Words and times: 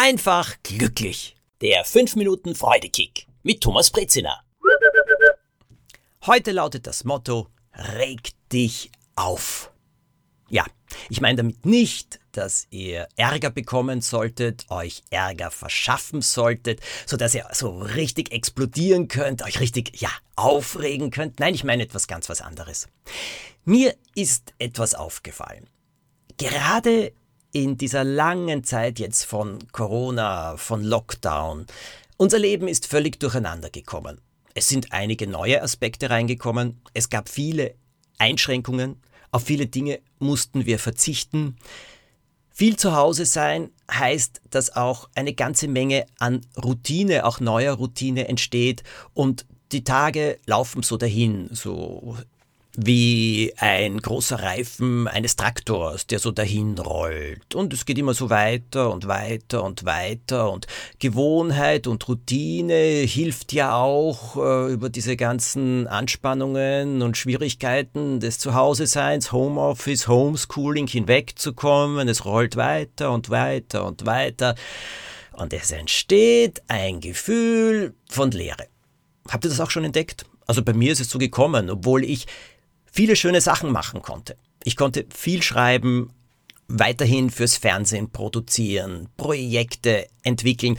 einfach 0.00 0.56
glücklich. 0.62 1.36
Der 1.60 1.84
5 1.84 2.16
Minuten 2.16 2.54
Freudekick 2.54 3.26
mit 3.42 3.60
Thomas 3.60 3.90
Brezina. 3.90 4.42
Heute 6.24 6.52
lautet 6.52 6.86
das 6.86 7.04
Motto, 7.04 7.48
reg 7.74 8.30
dich 8.50 8.90
auf. 9.14 9.70
Ja, 10.48 10.64
ich 11.10 11.20
meine 11.20 11.36
damit 11.36 11.66
nicht, 11.66 12.18
dass 12.32 12.66
ihr 12.70 13.08
Ärger 13.16 13.50
bekommen 13.50 14.00
solltet, 14.00 14.70
euch 14.70 15.02
Ärger 15.10 15.50
verschaffen 15.50 16.22
solltet, 16.22 16.80
so 17.04 17.18
dass 17.18 17.34
ihr 17.34 17.46
so 17.52 17.78
richtig 17.78 18.32
explodieren 18.32 19.06
könnt, 19.06 19.42
euch 19.42 19.60
richtig, 19.60 20.00
ja, 20.00 20.10
aufregen 20.34 21.10
könnt. 21.10 21.40
Nein, 21.40 21.54
ich 21.54 21.64
meine 21.64 21.82
etwas 21.82 22.06
ganz 22.06 22.30
was 22.30 22.40
anderes. 22.40 22.88
Mir 23.66 23.94
ist 24.14 24.54
etwas 24.58 24.94
aufgefallen. 24.94 25.68
Gerade 26.38 27.12
in 27.52 27.76
dieser 27.76 28.04
langen 28.04 28.64
Zeit 28.64 28.98
jetzt 28.98 29.24
von 29.24 29.58
Corona, 29.72 30.56
von 30.56 30.84
Lockdown, 30.84 31.66
unser 32.16 32.38
Leben 32.38 32.68
ist 32.68 32.86
völlig 32.86 33.18
durcheinander 33.18 33.70
gekommen. 33.70 34.20
Es 34.54 34.68
sind 34.68 34.92
einige 34.92 35.26
neue 35.26 35.62
Aspekte 35.62 36.10
reingekommen, 36.10 36.80
es 36.92 37.08
gab 37.08 37.28
viele 37.28 37.74
Einschränkungen, 38.18 38.96
auf 39.30 39.44
viele 39.44 39.66
Dinge 39.66 40.00
mussten 40.18 40.66
wir 40.66 40.78
verzichten. 40.78 41.56
Viel 42.50 42.76
zu 42.76 42.94
Hause 42.94 43.24
sein 43.24 43.70
heißt, 43.90 44.42
dass 44.50 44.76
auch 44.76 45.08
eine 45.14 45.32
ganze 45.32 45.66
Menge 45.66 46.04
an 46.18 46.42
Routine, 46.62 47.24
auch 47.24 47.40
neuer 47.40 47.74
Routine 47.74 48.28
entsteht 48.28 48.82
und 49.14 49.46
die 49.72 49.84
Tage 49.84 50.38
laufen 50.46 50.82
so 50.82 50.96
dahin, 50.96 51.48
so 51.52 52.16
wie 52.76 53.52
ein 53.56 53.98
großer 53.98 54.40
Reifen 54.42 55.08
eines 55.08 55.34
Traktors, 55.36 56.06
der 56.06 56.20
so 56.20 56.30
dahin 56.30 56.78
rollt. 56.78 57.54
Und 57.54 57.72
es 57.72 57.84
geht 57.84 57.98
immer 57.98 58.14
so 58.14 58.30
weiter 58.30 58.92
und 58.92 59.08
weiter 59.08 59.64
und 59.64 59.84
weiter. 59.84 60.52
Und 60.52 60.66
Gewohnheit 60.98 61.86
und 61.86 62.06
Routine 62.08 62.74
hilft 62.74 63.52
ja 63.52 63.74
auch, 63.74 64.36
äh, 64.36 64.72
über 64.72 64.88
diese 64.88 65.16
ganzen 65.16 65.88
Anspannungen 65.88 67.02
und 67.02 67.16
Schwierigkeiten 67.16 68.20
des 68.20 68.38
Zuhause-Seins, 68.38 69.32
Homeoffice, 69.32 70.06
Homeschooling 70.06 70.86
hinwegzukommen. 70.86 72.08
Es 72.08 72.24
rollt 72.24 72.56
weiter 72.56 73.10
und 73.10 73.30
weiter 73.30 73.84
und 73.84 74.06
weiter. 74.06 74.54
Und 75.32 75.52
es 75.52 75.72
entsteht 75.72 76.62
ein 76.68 77.00
Gefühl 77.00 77.94
von 78.08 78.30
Leere. 78.30 78.66
Habt 79.28 79.44
ihr 79.44 79.50
das 79.50 79.60
auch 79.60 79.70
schon 79.70 79.84
entdeckt? 79.84 80.24
Also 80.46 80.62
bei 80.62 80.72
mir 80.72 80.92
ist 80.92 81.00
es 81.00 81.10
so 81.10 81.18
gekommen, 81.18 81.70
obwohl 81.70 82.04
ich 82.04 82.26
viele 82.90 83.16
schöne 83.16 83.40
Sachen 83.40 83.72
machen 83.72 84.02
konnte. 84.02 84.36
Ich 84.64 84.76
konnte 84.76 85.06
viel 85.14 85.42
schreiben, 85.42 86.10
weiterhin 86.68 87.30
fürs 87.30 87.56
Fernsehen 87.56 88.10
produzieren, 88.10 89.08
Projekte 89.16 90.06
entwickeln. 90.22 90.78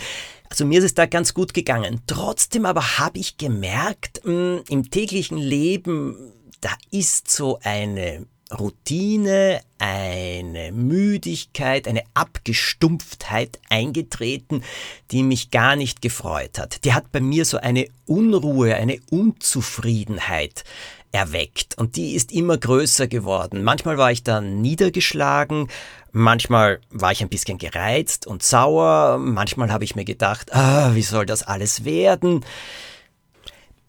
Also 0.50 0.66
mir 0.66 0.80
ist 0.80 0.86
es 0.86 0.94
da 0.94 1.06
ganz 1.06 1.34
gut 1.34 1.54
gegangen. 1.54 2.02
Trotzdem 2.08 2.66
aber 2.66 3.00
habe 3.00 3.20
ich 3.20 3.38
gemerkt, 3.38 4.22
hm, 4.24 4.62
im 4.70 4.90
täglichen 4.90 5.38
Leben, 5.38 6.34
da 6.62 6.72
ist 6.92 7.30
so 7.30 7.60
eine 7.64 8.26
Routine, 8.58 9.62
eine 9.80 10.72
Müdigkeit, 10.72 11.88
eine 11.88 12.04
Abgestumpftheit 12.14 13.60
eingetreten, 13.70 14.64
die 15.12 15.24
mich 15.24 15.52
gar 15.52 15.76
nicht 15.76 16.02
gefreut 16.02 16.60
hat. 16.60 16.84
Die 16.84 16.94
hat 16.94 17.12
bei 17.12 17.22
mir 17.22 17.46
so 17.46 17.58
eine 17.58 17.88
Unruhe, 18.06 18.76
eine 18.76 19.00
Unzufriedenheit 19.10 20.64
erweckt 21.12 21.78
und 21.78 21.96
die 21.96 22.14
ist 22.14 22.32
immer 22.32 22.58
größer 22.58 23.08
geworden. 23.08 23.64
Manchmal 23.64 23.98
war 23.98 24.12
ich 24.12 24.24
dann 24.24 24.62
niedergeschlagen, 24.62 25.68
manchmal 26.12 26.80
war 26.90 27.12
ich 27.12 27.22
ein 27.22 27.30
bisschen 27.30 27.58
gereizt 27.58 28.28
und 28.28 28.44
sauer, 28.44 29.18
manchmal 29.18 29.72
habe 29.72 29.84
ich 29.84 29.96
mir 29.96 30.06
gedacht, 30.06 30.54
ah, 30.54 30.96
wie 30.96 31.02
soll 31.02 31.26
das 31.26 31.44
alles 31.44 31.86
werden? 31.86 32.46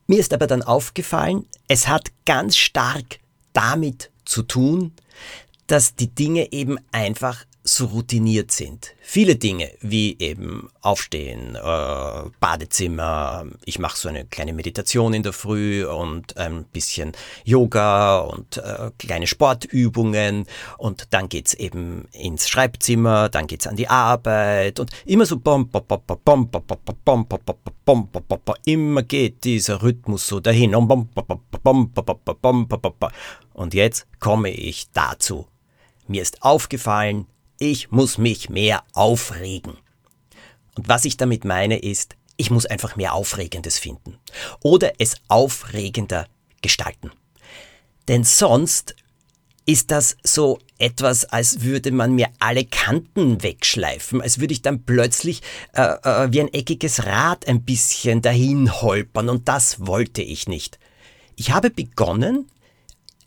Mir 0.07 0.19
ist 0.19 0.35
aber 0.35 0.47
dann 0.47 0.63
aufgefallen, 0.63 1.47
es 1.69 1.89
hat 1.89 2.09
ganz 2.27 2.57
stark 2.57 3.21
damit 3.53 4.11
zu 4.25 4.43
tun, 4.43 4.93
dass 5.67 5.95
die 5.95 6.15
Dinge 6.15 6.53
eben 6.53 6.79
einfach 6.91 7.45
so 7.65 7.87
routiniert 7.87 8.51
sind. 8.51 8.95
Viele 9.01 9.37
Dinge, 9.37 9.71
wie 9.81 10.17
eben 10.19 10.69
Aufstehen, 10.81 11.55
äh, 11.55 12.31
Badezimmer, 12.41 13.47
ich 13.65 13.79
mache 13.79 13.97
so 13.97 14.09
eine 14.09 14.25
kleine 14.25 14.53
Meditation 14.53 15.15
in 15.15 15.23
der 15.23 15.33
Früh 15.33 15.87
und 15.87 16.37
ein 16.37 16.65
bisschen 16.65 17.13
Yoga 17.45 18.19
und 18.19 18.57
äh, 18.57 18.91
kleine 18.99 19.29
Sportübungen 19.29 20.47
und 20.79 21.07
dann 21.11 21.29
geht's 21.29 21.55
eben 21.55 22.09
ins 22.13 22.49
Schreibzimmer, 22.49 23.29
dann 23.29 23.47
geht's 23.47 23.69
an 23.69 23.77
die 23.77 23.89
Arbeit 23.89 24.81
und 24.81 24.91
immer 25.05 25.27
so 25.27 25.39
bom, 25.39 25.69
bom, 25.69 25.85
bom, 25.87 26.03
bom, 26.05 26.25
bom, 26.25 26.51
bom, 26.51 26.63
bom, 26.65 27.05
bom, 27.05 27.27
bom, 27.29 27.29
bom, 27.85 28.09
bom, 28.11 28.41
bom, 28.45 28.57
immer 28.65 29.03
geht 29.03 29.45
dieser 29.45 29.83
Rhythmus 29.83 30.27
so 30.27 30.41
dahin. 30.41 30.75
Und 33.55 33.75
jetzt 33.75 34.07
komme 34.19 34.51
ich 34.51 34.91
dazu. 34.93 35.47
Mir 36.09 36.23
ist 36.23 36.43
aufgefallen, 36.43 37.27
ich 37.63 37.93
muss 37.93 38.19
mich 38.19 38.51
mehr 38.51 38.83
aufregen. 38.93 39.79
Und 40.75 40.89
was 40.89 41.05
ich 41.05 41.17
damit 41.17 41.45
meine 41.45 41.79
ist, 41.79 42.17
ich 42.37 42.51
muss 42.51 42.67
einfach 42.67 42.97
mehr 42.97 43.15
Aufregendes 43.15 43.79
finden. 43.79 44.19
Oder 44.63 44.95
es 44.99 45.15
aufregender 45.29 46.27
gestalten. 46.61 47.13
Denn 48.09 48.25
sonst 48.25 48.97
ist 49.65 49.93
das 49.93 50.17
so 50.25 50.59
etwas, 50.79 51.25
als 51.25 51.61
würde 51.61 51.93
man 51.93 52.17
mir 52.17 52.31
alle 52.41 52.65
Kanten 52.65 53.45
wegschleifen, 53.45 54.21
als 54.21 54.41
würde 54.41 54.55
ich 54.55 54.63
dann 54.63 54.83
plötzlich 54.83 55.43
äh, 55.75 55.83
äh, 55.83 56.33
wie 56.33 56.41
ein 56.41 56.53
eckiges 56.53 57.07
Rad 57.07 57.47
ein 57.47 57.63
bisschen 57.63 58.23
dahin 58.23 58.83
holpern 58.83 59.29
und 59.29 59.47
das 59.47 59.87
wollte 59.87 60.21
ich 60.21 60.49
nicht. 60.49 60.81
Ich 61.37 61.53
habe 61.53 61.71
begonnen, 61.71 62.49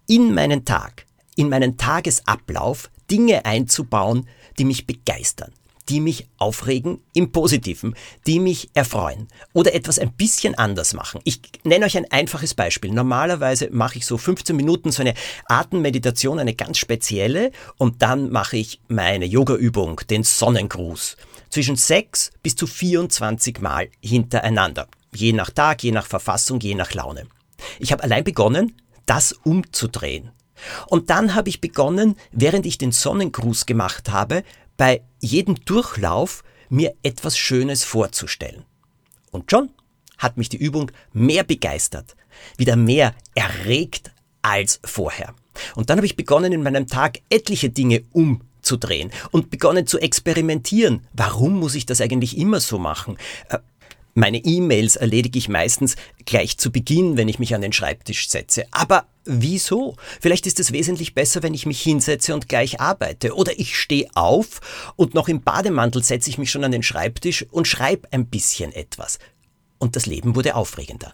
in 0.07 0.33
meinen 0.33 0.65
Tag, 0.65 1.05
in 1.37 1.47
meinen 1.47 1.77
Tagesablauf 1.77 2.89
Dinge 3.09 3.45
einzubauen, 3.45 4.27
die 4.57 4.65
mich 4.65 4.87
begeistern, 4.87 5.51
die 5.89 5.99
mich 5.99 6.27
aufregen 6.37 6.99
im 7.13 7.31
Positiven, 7.31 7.95
die 8.25 8.39
mich 8.39 8.69
erfreuen 8.73 9.27
oder 9.53 9.73
etwas 9.73 9.99
ein 9.99 10.13
bisschen 10.13 10.55
anders 10.55 10.93
machen. 10.93 11.21
Ich 11.23 11.41
nenne 11.63 11.85
euch 11.85 11.97
ein 11.97 12.09
einfaches 12.11 12.53
Beispiel. 12.53 12.91
Normalerweise 12.91 13.69
mache 13.71 13.97
ich 13.97 14.05
so 14.05 14.17
15 14.17 14.55
Minuten 14.55 14.91
so 14.91 15.01
eine 15.01 15.13
Atemmeditation, 15.47 16.39
eine 16.39 16.55
ganz 16.55 16.77
spezielle 16.77 17.51
und 17.77 18.01
dann 18.01 18.31
mache 18.31 18.57
ich 18.57 18.81
meine 18.87 19.25
Yoga-Übung, 19.25 20.01
den 20.09 20.23
Sonnengruß. 20.23 21.17
Zwischen 21.49 21.75
6 21.75 22.31
bis 22.41 22.55
zu 22.55 22.67
24 22.67 23.61
Mal 23.61 23.89
hintereinander. 24.01 24.87
Je 25.13 25.31
nach 25.31 25.51
Tag, 25.51 25.83
je 25.83 25.91
nach 25.91 26.07
Verfassung, 26.07 26.59
je 26.59 26.75
nach 26.75 26.93
Laune. 26.93 27.27
Ich 27.79 27.91
habe 27.91 28.03
allein 28.03 28.23
begonnen, 28.23 28.75
das 29.05 29.31
umzudrehen. 29.31 30.31
Und 30.87 31.09
dann 31.09 31.35
habe 31.35 31.49
ich 31.49 31.61
begonnen, 31.61 32.15
während 32.31 32.65
ich 32.65 32.77
den 32.77 32.91
Sonnengruß 32.91 33.65
gemacht 33.65 34.11
habe, 34.11 34.43
bei 34.77 35.01
jedem 35.19 35.55
Durchlauf 35.65 36.43
mir 36.69 36.93
etwas 37.03 37.37
Schönes 37.37 37.83
vorzustellen. 37.83 38.63
Und 39.31 39.51
schon 39.51 39.69
hat 40.17 40.37
mich 40.37 40.49
die 40.49 40.57
Übung 40.57 40.91
mehr 41.13 41.43
begeistert, 41.43 42.15
wieder 42.57 42.75
mehr 42.75 43.13
erregt 43.33 44.11
als 44.41 44.79
vorher. 44.83 45.33
Und 45.75 45.89
dann 45.89 45.97
habe 45.97 46.05
ich 46.05 46.15
begonnen, 46.15 46.51
in 46.51 46.63
meinem 46.63 46.87
Tag 46.87 47.19
etliche 47.29 47.69
Dinge 47.69 48.03
umzudrehen 48.11 49.11
und 49.31 49.49
begonnen 49.49 49.87
zu 49.87 49.99
experimentieren. 49.99 51.07
Warum 51.13 51.59
muss 51.59 51.75
ich 51.75 51.85
das 51.85 52.01
eigentlich 52.01 52.37
immer 52.37 52.59
so 52.59 52.77
machen? 52.77 53.17
Äh, 53.49 53.59
meine 54.13 54.37
E-Mails 54.37 54.95
erledige 54.95 55.37
ich 55.37 55.49
meistens 55.49 55.97
gleich 56.25 56.57
zu 56.57 56.71
Beginn, 56.71 57.17
wenn 57.17 57.27
ich 57.27 57.39
mich 57.39 57.53
an 57.53 57.61
den 57.61 57.73
Schreibtisch 57.73 58.29
setze. 58.29 58.65
Aber 58.71 59.07
wieso? 59.25 59.95
Vielleicht 60.21 60.47
ist 60.47 60.59
es 60.59 60.71
wesentlich 60.71 61.13
besser, 61.13 61.43
wenn 61.43 61.53
ich 61.53 61.65
mich 61.65 61.81
hinsetze 61.81 62.33
und 62.33 62.47
gleich 62.47 62.79
arbeite. 62.79 63.35
Oder 63.35 63.59
ich 63.59 63.77
stehe 63.77 64.07
auf 64.15 64.61
und 64.95 65.13
noch 65.13 65.27
im 65.27 65.41
Bademantel 65.41 66.03
setze 66.03 66.29
ich 66.29 66.37
mich 66.37 66.51
schon 66.51 66.63
an 66.63 66.71
den 66.71 66.83
Schreibtisch 66.83 67.45
und 67.51 67.67
schreibe 67.67 68.11
ein 68.11 68.27
bisschen 68.27 68.71
etwas. 68.71 69.19
Und 69.77 69.95
das 69.95 70.05
Leben 70.05 70.35
wurde 70.35 70.55
aufregender. 70.55 71.13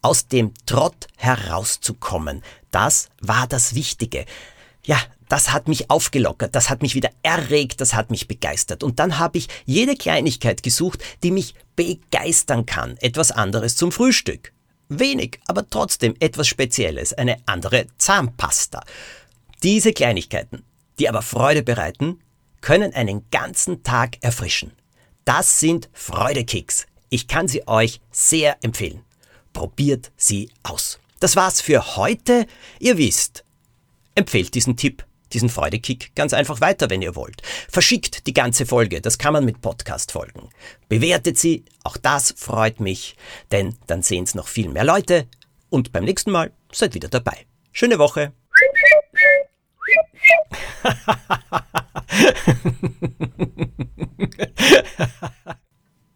Aus 0.00 0.28
dem 0.28 0.52
Trott 0.64 1.06
herauszukommen, 1.16 2.42
das 2.70 3.08
war 3.20 3.46
das 3.46 3.74
Wichtige. 3.74 4.24
Ja, 4.84 4.98
das 5.28 5.52
hat 5.52 5.68
mich 5.68 5.90
aufgelockert, 5.90 6.54
das 6.54 6.70
hat 6.70 6.82
mich 6.82 6.94
wieder 6.94 7.10
erregt, 7.22 7.80
das 7.80 7.94
hat 7.94 8.10
mich 8.10 8.28
begeistert. 8.28 8.82
Und 8.82 9.00
dann 9.00 9.18
habe 9.18 9.38
ich 9.38 9.48
jede 9.64 9.96
Kleinigkeit 9.96 10.62
gesucht, 10.62 11.02
die 11.22 11.32
mich 11.32 11.54
begeistern 11.74 12.64
kann. 12.64 12.96
Etwas 12.98 13.32
anderes 13.32 13.76
zum 13.76 13.90
Frühstück. 13.92 14.52
Wenig, 14.88 15.40
aber 15.46 15.68
trotzdem 15.68 16.14
etwas 16.20 16.48
Spezielles, 16.48 17.12
eine 17.12 17.38
andere 17.46 17.86
Zahnpasta. 17.98 18.82
Diese 19.62 19.92
Kleinigkeiten, 19.92 20.64
die 20.98 21.08
aber 21.08 21.22
Freude 21.22 21.62
bereiten, 21.62 22.20
können 22.60 22.92
einen 22.94 23.28
ganzen 23.30 23.82
Tag 23.82 24.18
erfrischen. 24.22 24.72
Das 25.24 25.60
sind 25.60 25.88
Freudekicks. 25.92 26.86
Ich 27.08 27.28
kann 27.28 27.48
sie 27.48 27.66
euch 27.66 28.00
sehr 28.10 28.56
empfehlen. 28.62 29.02
Probiert 29.52 30.12
sie 30.16 30.50
aus. 30.62 30.98
Das 31.20 31.36
war's 31.36 31.60
für 31.60 31.96
heute. 31.96 32.46
Ihr 32.78 32.98
wisst, 32.98 33.44
empfehlt 34.14 34.54
diesen 34.54 34.76
Tipp 34.76 35.05
diesen 35.32 35.48
Freudekick 35.48 36.14
ganz 36.14 36.32
einfach 36.32 36.60
weiter, 36.60 36.90
wenn 36.90 37.02
ihr 37.02 37.16
wollt. 37.16 37.42
Verschickt 37.68 38.26
die 38.26 38.34
ganze 38.34 38.66
Folge, 38.66 39.00
das 39.00 39.18
kann 39.18 39.32
man 39.32 39.44
mit 39.44 39.60
Podcast-Folgen. 39.60 40.48
Bewertet 40.88 41.38
sie, 41.38 41.64
auch 41.84 41.96
das 41.96 42.34
freut 42.36 42.80
mich, 42.80 43.16
denn 43.52 43.76
dann 43.86 44.02
sehen 44.02 44.24
es 44.24 44.34
noch 44.34 44.48
viel 44.48 44.68
mehr 44.68 44.84
Leute 44.84 45.26
und 45.70 45.92
beim 45.92 46.04
nächsten 46.04 46.30
Mal 46.30 46.52
seid 46.72 46.94
wieder 46.94 47.08
dabei. 47.08 47.46
Schöne 47.72 47.98
Woche! 47.98 48.32